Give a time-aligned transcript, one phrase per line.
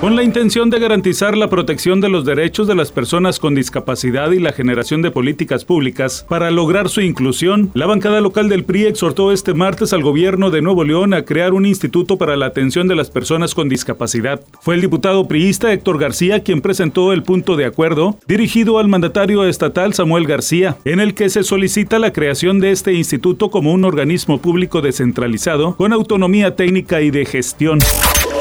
[0.00, 4.30] Con la intención de garantizar la protección de los derechos de las personas con discapacidad
[4.30, 8.86] y la generación de políticas públicas para lograr su inclusión, la bancada local del PRI
[8.86, 12.86] exhortó este martes al gobierno de Nuevo León a crear un instituto para la atención
[12.86, 14.40] de las personas con discapacidad.
[14.60, 19.44] Fue el diputado priista Héctor García quien presentó el punto de acuerdo dirigido al mandatario
[19.44, 23.84] estatal Samuel García, en el que se solicita la creación de este instituto como un
[23.84, 27.80] organismo público descentralizado con autonomía técnica y de gestión.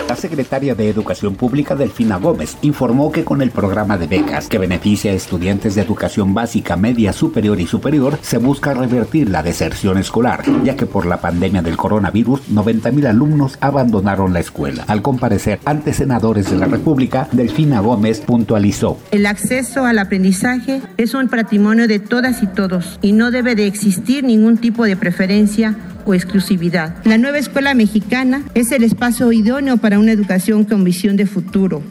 [0.07, 4.57] La secretaria de Educación Pública, Delfina Gómez, informó que con el programa de becas que
[4.57, 9.97] beneficia a estudiantes de educación básica, media, superior y superior, se busca revertir la deserción
[9.97, 14.85] escolar, ya que por la pandemia del coronavirus, 90.000 alumnos abandonaron la escuela.
[14.87, 18.97] Al comparecer ante senadores de la República, Delfina Gómez puntualizó.
[19.11, 23.67] El acceso al aprendizaje es un patrimonio de todas y todos y no debe de
[23.67, 25.75] existir ningún tipo de preferencia
[26.07, 26.95] o exclusividad.
[27.03, 31.83] La nueva escuela mexicana es el espacio idóneo para una educación con visión de futuro.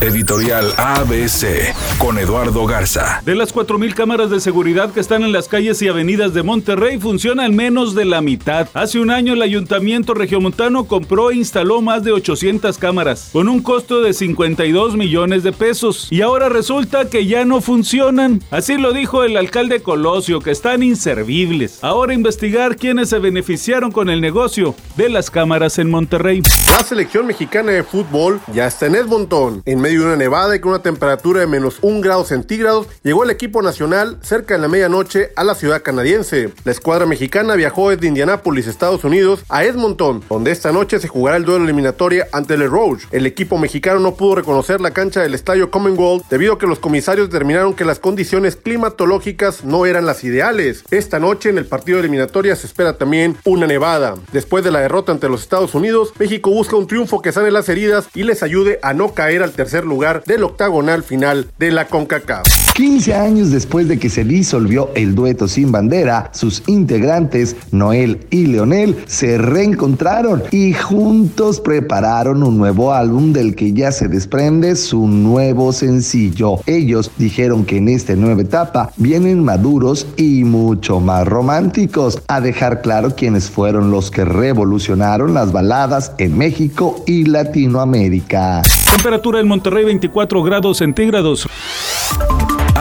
[0.00, 3.22] Editorial ABC con Eduardo Garza.
[3.24, 6.98] De las 4.000 cámaras de seguridad que están en las calles y avenidas de Monterrey,
[6.98, 8.68] funciona al menos de la mitad.
[8.74, 13.62] Hace un año el Ayuntamiento Regiomontano compró e instaló más de 800 cámaras, con un
[13.62, 16.08] costo de 52 millones de pesos.
[16.10, 18.42] Y ahora resulta que ya no funcionan.
[18.50, 21.78] Así lo dijo el alcalde Colosio, que están inservibles.
[21.82, 23.51] Ahora investigar quiénes se beneficiaron
[23.92, 26.42] con el negocio de las cámaras en Monterrey.
[26.68, 30.60] La selección mexicana de fútbol ya está en Edmonton, en medio de una nevada y
[30.60, 34.68] con una temperatura de menos un grado centígrados, llegó el equipo nacional cerca de la
[34.68, 36.50] medianoche a la ciudad canadiense.
[36.64, 41.36] La escuadra mexicana viajó desde Indianápolis, Estados Unidos, a Edmonton, donde esta noche se jugará
[41.36, 43.06] el duelo eliminatoria ante el Rouge.
[43.10, 46.78] El equipo mexicano no pudo reconocer la cancha del estadio Commonwealth debido a que los
[46.78, 50.84] comisarios determinaron que las condiciones climatológicas no eran las ideales.
[50.90, 54.16] Esta noche en el partido eliminatoria se espera también una nevada.
[54.32, 57.68] Después de la derrota ante los Estados Unidos, México busca un triunfo que sane las
[57.68, 61.86] heridas y les ayude a no caer al tercer lugar del octagonal final de la
[61.88, 62.61] CONCACAF.
[62.74, 68.46] 15 años después de que se disolvió el dueto sin bandera, sus integrantes, Noel y
[68.46, 75.06] Leonel, se reencontraron y juntos prepararon un nuevo álbum del que ya se desprende su
[75.06, 76.60] nuevo sencillo.
[76.64, 82.80] Ellos dijeron que en esta nueva etapa vienen maduros y mucho más románticos, a dejar
[82.80, 88.62] claro quiénes fueron los que revolucionaron las baladas en México y Latinoamérica.
[88.94, 91.46] Temperatura en Monterrey 24 grados centígrados.